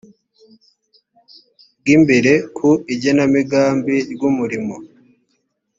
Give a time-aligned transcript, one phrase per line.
[1.79, 4.75] bw imbere ku igenamigambi ry umurimo